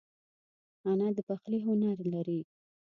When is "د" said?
1.15-1.17